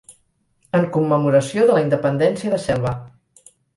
En 0.77 0.87
commemoració 0.95 1.65
de 1.67 1.75
la 1.79 1.83
independència 1.89 2.55
de 2.55 2.59
Selva. 2.65 2.95